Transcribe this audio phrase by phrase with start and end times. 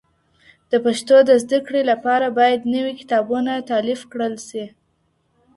[0.71, 4.65] د پښتو د زده کړې لپاره باید نوي کتابونه تالیف کړل سي.